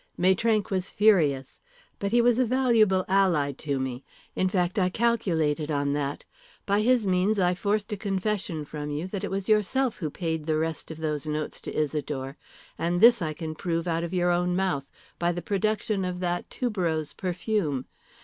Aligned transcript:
Maitrank 0.17 0.71
was 0.71 0.89
furious. 0.89 1.61
But 1.99 2.11
he 2.11 2.21
was 2.23 2.39
a 2.39 2.43
valuable 2.45 3.05
ally 3.07 3.51
to 3.51 3.79
me, 3.79 4.03
in 4.35 4.49
fact 4.49 4.79
I 4.79 4.89
calculated 4.89 5.69
on 5.69 5.93
that. 5.93 6.25
By 6.65 6.81
his 6.81 7.05
means 7.05 7.37
I 7.39 7.53
forced 7.53 7.91
a 7.93 7.97
confession 7.97 8.65
from 8.65 8.89
you 8.89 9.05
that 9.09 9.23
it 9.23 9.29
was 9.29 9.47
yourself 9.47 9.97
who 9.99 10.09
paid 10.09 10.47
the 10.47 10.57
rest 10.57 10.89
of 10.89 10.97
those 10.97 11.27
notes 11.27 11.61
to 11.61 11.75
Isidore, 11.75 12.35
and 12.79 12.99
this 12.99 13.21
I 13.21 13.33
can 13.33 13.53
prove 13.53 13.87
out 13.87 14.03
of 14.03 14.11
your 14.11 14.31
own 14.31 14.55
mouth, 14.55 14.89
by 15.19 15.31
the 15.31 15.39
production 15.43 16.03
of 16.03 16.19
that 16.19 16.49
tuberose 16.49 17.13
perfume. 17.13 17.85